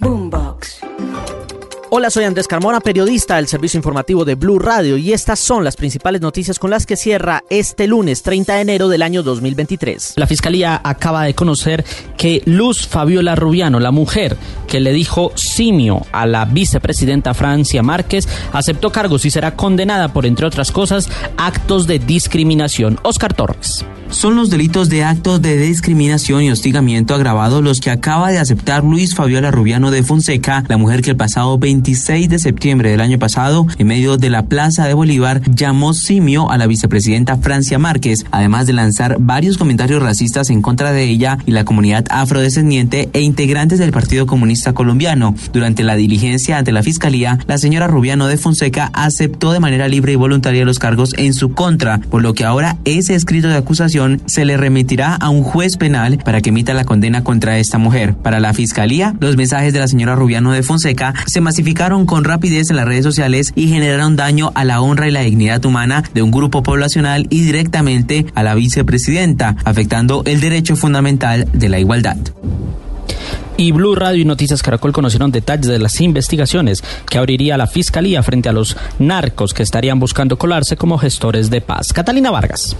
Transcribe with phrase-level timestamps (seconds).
[0.00, 0.80] Boombox.
[1.90, 5.76] Hola, soy Andrés Carmona, periodista del servicio informativo de Blue Radio y estas son las
[5.76, 10.14] principales noticias con las que cierra este lunes 30 de enero del año 2023.
[10.16, 11.84] La Fiscalía acaba de conocer
[12.16, 14.36] que Luz Fabiola Rubiano, la mujer
[14.66, 20.26] que le dijo simio a la vicepresidenta Francia Márquez, aceptó cargos y será condenada por,
[20.26, 22.98] entre otras cosas, actos de discriminación.
[23.04, 23.84] Oscar Torres
[24.14, 28.84] son los delitos de actos de discriminación y hostigamiento agravado los que acaba de aceptar
[28.84, 33.18] Luis Fabiola Rubiano de Fonseca, la mujer que el pasado 26 de septiembre del año
[33.18, 38.24] pasado, en medio de la Plaza de Bolívar, llamó simio a la vicepresidenta Francia Márquez,
[38.30, 43.20] además de lanzar varios comentarios racistas en contra de ella y la comunidad afrodescendiente e
[43.20, 45.34] integrantes del Partido Comunista Colombiano.
[45.52, 50.12] Durante la diligencia ante la Fiscalía, la señora Rubiano de Fonseca aceptó de manera libre
[50.12, 54.03] y voluntaria los cargos en su contra, por lo que ahora ese escrito de acusación
[54.26, 58.14] se le remitirá a un juez penal para que emita la condena contra esta mujer.
[58.14, 62.70] Para la fiscalía, los mensajes de la señora Rubiano de Fonseca se masificaron con rapidez
[62.70, 66.22] en las redes sociales y generaron daño a la honra y la dignidad humana de
[66.22, 72.16] un grupo poblacional y directamente a la vicepresidenta, afectando el derecho fundamental de la igualdad
[73.56, 78.22] y Blue Radio y Noticias Caracol conocieron detalles de las investigaciones que abriría la Fiscalía
[78.22, 81.92] frente a los narcos que estarían buscando colarse como gestores de paz.
[81.92, 82.76] Catalina Vargas.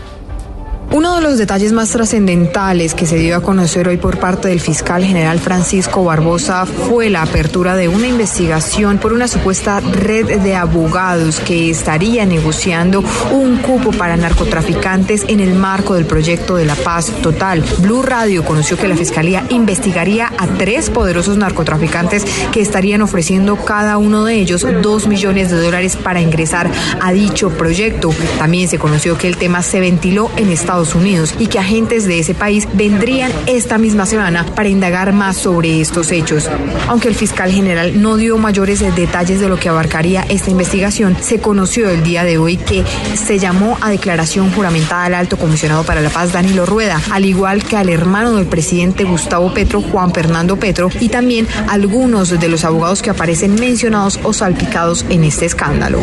[0.94, 4.60] Uno de los detalles más trascendentales que se dio a conocer hoy por parte del
[4.60, 10.54] fiscal general Francisco Barbosa fue la apertura de una investigación por una supuesta red de
[10.54, 16.76] abogados que estaría negociando un cupo para narcotraficantes en el marco del proyecto de la
[16.76, 17.64] paz total.
[17.78, 23.98] Blue Radio conoció que la fiscalía investigaría a tres poderosos narcotraficantes que estarían ofreciendo cada
[23.98, 28.14] uno de ellos dos millones de dólares para ingresar a dicho proyecto.
[28.38, 32.18] También se conoció que el tema se ventiló en Estados Unidos y que agentes de
[32.18, 36.50] ese país vendrían esta misma semana para indagar más sobre estos hechos.
[36.88, 41.38] Aunque el fiscal general no dio mayores detalles de lo que abarcaría esta investigación, se
[41.38, 46.00] conoció el día de hoy que se llamó a declaración juramentada al alto comisionado para
[46.00, 50.56] la paz Danilo Rueda, al igual que al hermano del presidente Gustavo Petro, Juan Fernando
[50.56, 56.00] Petro, y también algunos de los abogados que aparecen mencionados o salpicados en este escándalo.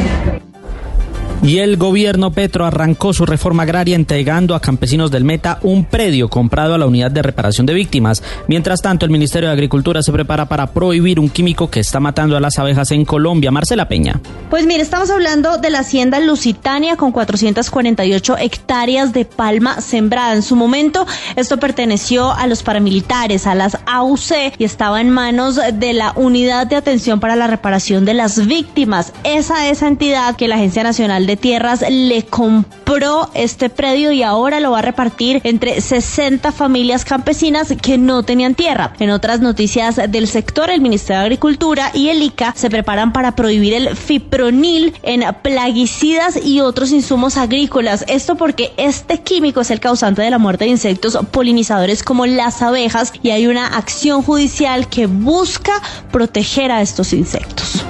[1.44, 6.30] Y el gobierno Petro arrancó su reforma agraria entregando a campesinos del Meta un predio
[6.30, 8.22] comprado a la unidad de reparación de víctimas.
[8.48, 12.38] Mientras tanto, el Ministerio de Agricultura se prepara para prohibir un químico que está matando
[12.38, 13.50] a las abejas en Colombia.
[13.50, 14.20] Marcela Peña.
[14.52, 20.36] Pues mire, estamos hablando de la hacienda Lusitania con 448 hectáreas de palma sembrada.
[20.36, 25.56] En su momento, esto perteneció a los paramilitares, a las AUC y estaba en manos
[25.56, 29.14] de la Unidad de Atención para la Reparación de las Víctimas.
[29.24, 34.60] Esa esa entidad que la Agencia Nacional de Tierras le compró este predio y ahora
[34.60, 38.94] lo va a repartir entre 60 familias campesinas que no tenían tierra.
[39.00, 43.36] En otras noticias del sector, el Ministerio de Agricultura y el ICA se preparan para
[43.36, 48.06] prohibir el fipronil en plaguicidas y otros insumos agrícolas.
[48.08, 52.62] Esto porque este químico es el causante de la muerte de insectos polinizadores como las
[52.62, 55.82] abejas y hay una acción judicial que busca
[56.12, 57.84] proteger a estos insectos.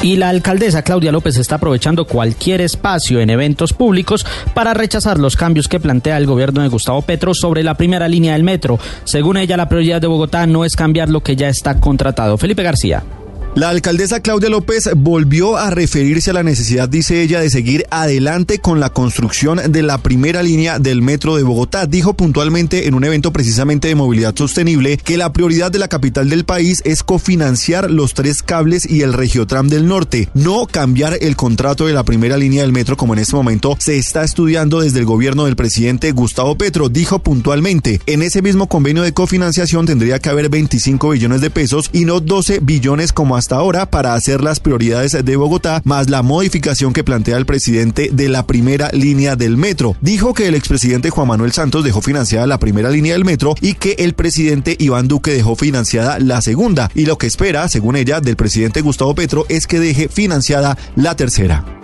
[0.00, 5.34] Y la alcaldesa Claudia López está aprovechando cualquier espacio en eventos públicos para rechazar los
[5.34, 8.78] cambios que plantea el gobierno de Gustavo Petro sobre la primera línea del metro.
[9.02, 12.38] Según ella, la prioridad de Bogotá no es cambiar lo que ya está contratado.
[12.38, 13.02] Felipe García.
[13.54, 18.60] La alcaldesa Claudia López volvió a referirse a la necesidad, dice ella, de seguir adelante
[18.60, 21.86] con la construcción de la primera línea del metro de Bogotá.
[21.86, 26.28] Dijo puntualmente en un evento precisamente de movilidad sostenible que la prioridad de la capital
[26.28, 31.34] del país es cofinanciar los tres cables y el regiotram del norte, no cambiar el
[31.34, 35.00] contrato de la primera línea del metro como en este momento se está estudiando desde
[35.00, 36.90] el gobierno del presidente Gustavo Petro.
[36.90, 41.90] Dijo puntualmente, en ese mismo convenio de cofinanciación tendría que haber 25 billones de pesos
[41.92, 46.22] y no 12 billones como hasta ahora para hacer las prioridades de Bogotá, más la
[46.22, 49.96] modificación que plantea el presidente de la primera línea del metro.
[50.00, 53.74] Dijo que el expresidente Juan Manuel Santos dejó financiada la primera línea del metro y
[53.74, 56.90] que el presidente Iván Duque dejó financiada la segunda.
[56.94, 61.14] Y lo que espera, según ella, del presidente Gustavo Petro es que deje financiada la
[61.14, 61.77] tercera.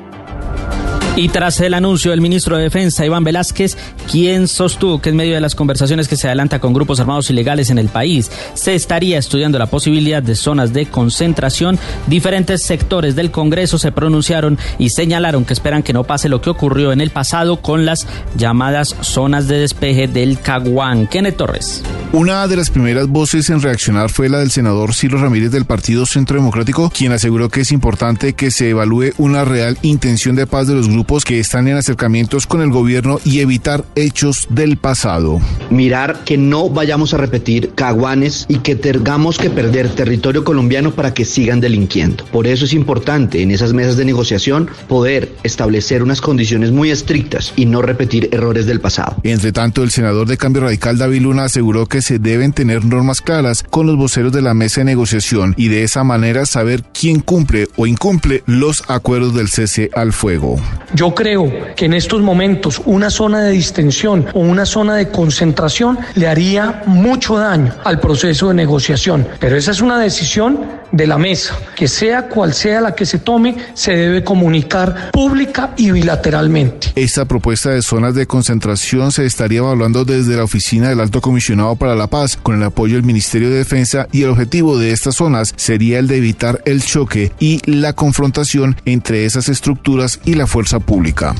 [1.17, 3.77] Y tras el anuncio del ministro de Defensa, Iván Velázquez,
[4.11, 7.71] quien sostuvo que en medio de las conversaciones que se adelanta con grupos armados ilegales
[7.71, 11.79] en el país, se estaría estudiando la posibilidad de zonas de concentración,
[12.09, 16.51] diferentes sectores del Congreso se pronunciaron y señalaron que esperan que no pase lo que
[16.51, 21.07] ocurrió en el pasado con las llamadas zonas de despeje del Caguán.
[21.07, 21.85] Kenneth Torres.
[22.13, 26.07] Una de las primeras voces en reaccionar fue la del senador Ciro Ramírez del Partido
[26.07, 30.69] Centro Democrático, quien aseguró que es importante que se evalúe una real intención de paz
[30.69, 35.41] de los grupos que están en acercamientos con el gobierno y evitar hechos del pasado.
[35.71, 41.15] Mirar que no vayamos a repetir caguanes y que tengamos que perder territorio colombiano para
[41.15, 42.25] que sigan delinquiendo.
[42.27, 47.53] Por eso es importante en esas mesas de negociación poder establecer unas condiciones muy estrictas
[47.57, 49.17] y no repetir errores del pasado.
[49.25, 53.21] Entre tanto, el senador de Cambio Radical David Luna aseguró que se deben tener normas
[53.21, 57.21] claras con los voceros de la mesa de negociación y de esa manera saber quién
[57.21, 60.61] cumple o incumple los acuerdos del cese al fuego.
[60.95, 65.99] Yo creo que en estos momentos una zona de distensión o una zona de concentración
[66.15, 71.19] le haría mucho daño al proceso de negociación, pero esa es una decisión de la
[71.19, 76.93] mesa, que sea cual sea la que se tome, se debe comunicar pública y bilateralmente.
[76.95, 81.75] Esta propuesta de zonas de concentración se estaría evaluando desde la oficina del Alto Comisionado
[81.85, 85.17] para la Paz, con el apoyo del Ministerio de Defensa y el objetivo de estas
[85.17, 90.47] zonas sería el de evitar el choque y la confrontación entre esas estructuras y la
[90.47, 91.35] fuerza pública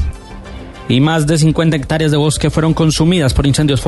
[0.89, 3.83] y más de 50 hectáreas de bosque fueron consumidas por incendios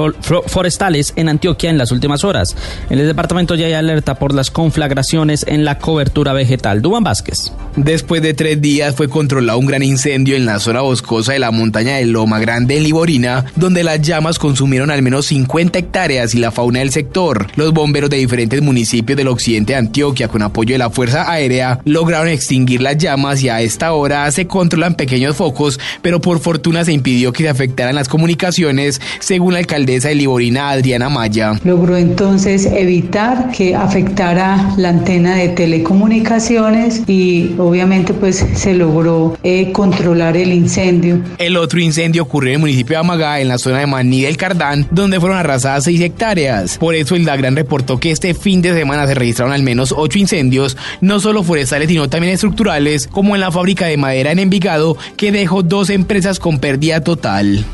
[0.46, 2.56] forestales en Antioquia en las últimas horas.
[2.90, 6.82] En el departamento ya hay alerta por las conflagraciones en la cobertura vegetal.
[6.82, 7.52] Duban Vázquez.
[7.76, 11.50] Después de tres días fue controlado un gran incendio en la zona boscosa de la
[11.50, 16.38] montaña de Loma Grande en Liborina, donde las llamas consumieron al menos 50 hectáreas y
[16.38, 17.48] la fauna del sector.
[17.56, 21.80] Los bomberos de diferentes municipios del occidente de Antioquia, con apoyo de la Fuerza Aérea,
[21.84, 26.85] lograron extinguir las llamas y a esta hora se controlan pequeños focos, pero por fortuna
[26.86, 31.60] se impidió que se afectaran las comunicaciones, según la alcaldesa de Liborina, Adriana Maya.
[31.64, 39.72] Logró entonces evitar que afectara la antena de telecomunicaciones y obviamente pues se logró eh,
[39.72, 41.20] controlar el incendio.
[41.38, 44.36] El otro incendio ocurrió en el municipio de Amagá, en la zona de Maní del
[44.36, 46.78] Cardán, donde fueron arrasadas 6 hectáreas.
[46.78, 50.18] Por eso el Dagran reportó que este fin de semana se registraron al menos 8
[50.18, 54.96] incendios, no solo forestales sino también estructurales, como en la fábrica de madera en Envigado,
[55.16, 57.64] que dejó dos empresas con pérdida total.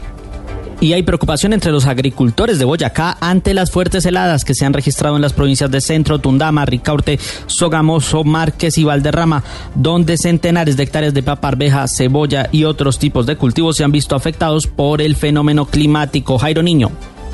[0.81, 4.73] Y hay preocupación entre los agricultores de Boyacá ante las fuertes heladas que se han
[4.73, 9.43] registrado en las provincias de Centro, Tundama, Ricaurte, Sogamoso, Márquez y Valderrama,
[9.75, 13.93] donde centenares de hectáreas de papa, arveja, cebolla y otros tipos de cultivos se han
[13.93, 16.39] visto afectados por el fenómeno climático.
[16.39, 16.91] Jairo Niño.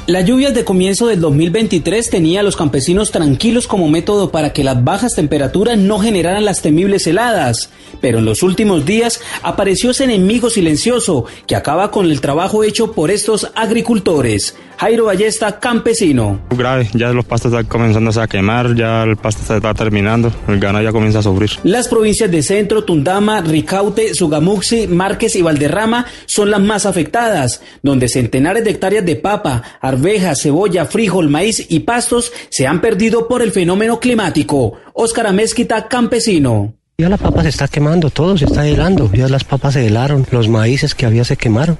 [0.08, 4.64] Las lluvias de comienzo del 2023 tenía a los campesinos tranquilos como método para que
[4.64, 7.68] las bajas temperaturas no generaran las temibles heladas,
[8.00, 12.92] pero en los últimos días apareció ese enemigo silencioso que acaba con el trabajo hecho
[12.92, 14.56] por estos agricultores.
[14.78, 16.40] Jairo Ballesta, campesino.
[16.50, 20.60] Grave, ya los pastos están comenzando a quemar, ya el pasto se está terminando, el
[20.60, 21.50] ganado ya comienza a sufrir.
[21.64, 28.08] Las provincias de Centro, Tundama, Ricaute, Sugamuxi, Márquez y Valderrama son las más afectadas, donde
[28.08, 29.64] centenares de hectáreas de papa,
[29.98, 34.74] arveja, cebolla, frijol, maíz y pastos se han perdido por el fenómeno climático.
[34.94, 36.74] Óscar Amezquita, campesino.
[36.98, 40.26] Ya la papa se está quemando, todo se está helando, ya las papas se helaron,
[40.32, 41.78] los maíces que había se quemaron.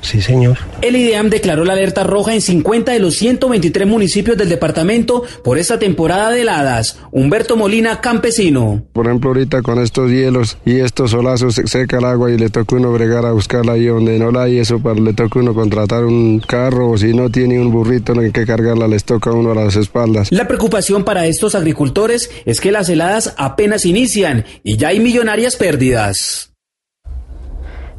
[0.00, 0.58] Sí, señor.
[0.80, 5.58] El IDEAM declaró la alerta roja en 50 de los 123 municipios del departamento por
[5.58, 6.98] esta temporada de heladas.
[7.10, 8.82] Humberto Molina, campesino.
[8.92, 12.48] Por ejemplo, ahorita con estos hielos y estos solazos se seca el agua y le
[12.48, 14.58] toca uno bregar a buscarla ahí donde no la hay.
[14.58, 18.24] Eso para, le toca uno contratar un carro o si no tiene un burrito en
[18.24, 20.30] el que cargarla, les toca uno a las espaldas.
[20.30, 25.56] La preocupación para estos agricultores es que las heladas apenas inician y ya hay millonarias
[25.56, 26.48] pérdidas.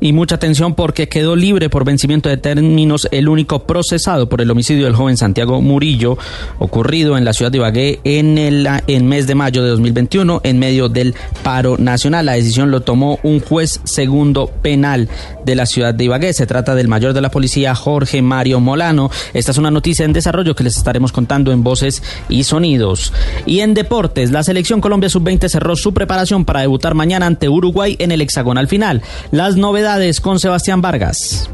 [0.02, 4.50] Y mucha atención porque quedó libre por vencimiento de términos el único procesado por el
[4.50, 6.18] homicidio del joven Santiago Murillo,
[6.58, 10.58] ocurrido en la ciudad de Ibagué en el en mes de mayo de 2021 en
[10.58, 12.28] medio del paro nacional.
[12.28, 15.10] La decisión lo tomó un juez segundo penal
[15.44, 16.32] de la ciudad de Ibagué.
[16.32, 19.12] Se trata del mayor de la policía, Jorge Mario Molano.
[19.34, 23.12] Esta es una noticia en desarrollo que les estaremos contando en voces y sonidos.
[23.46, 27.98] Y en deportes, la selección Colombia Sub-20 cerró su preparación para debutar mañana ante Uruguay
[28.00, 29.02] en el hexagonal final.
[29.32, 29.89] Las novedades
[30.22, 31.50] con Sebastián Vargas.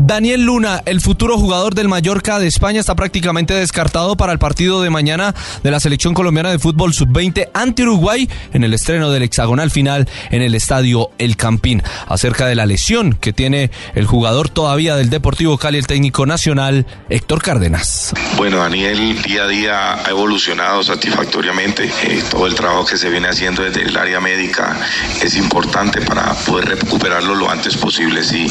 [0.00, 4.80] Daniel Luna, el futuro jugador del Mallorca de España, está prácticamente descartado para el partido
[4.80, 9.24] de mañana de la selección colombiana de fútbol sub-20 ante Uruguay en el estreno del
[9.24, 11.82] hexagonal final en el estadio El Campín.
[12.06, 16.86] Acerca de la lesión que tiene el jugador todavía del Deportivo Cali, el técnico nacional
[17.10, 18.12] Héctor Cárdenas.
[18.36, 21.90] Bueno, Daniel día a día ha evolucionado satisfactoriamente.
[22.04, 24.78] Eh, todo el trabajo que se viene haciendo desde el área médica
[25.20, 28.22] es importante para poder recuperarlo lo antes posible.
[28.22, 28.46] Si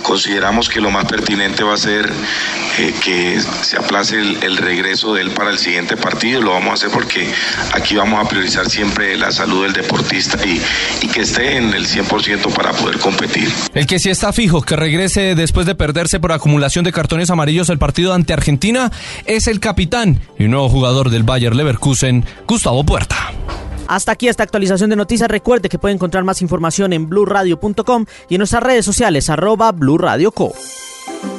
[0.00, 2.12] consideramos que lo más pertinente va a ser
[2.78, 6.40] eh, que se aplace el, regreso de él para el siguiente partido.
[6.40, 7.28] Lo vamos a hacer porque
[7.72, 10.60] aquí vamos a priorizar siempre la salud del deportista y,
[11.00, 13.50] y que esté en el 100% para poder competir.
[13.74, 17.68] El que sí está fijo que regrese después de perderse por acumulación de cartones amarillos
[17.70, 18.92] el partido ante Argentina
[19.24, 23.32] es el capitán y nuevo jugador del Bayer Leverkusen, Gustavo Puerta.
[23.88, 25.28] Hasta aquí esta actualización de noticias.
[25.28, 30.54] Recuerde que puede encontrar más información en blurradio.com y en nuestras redes sociales arroba blurradioco.
[31.04, 31.31] Thank you.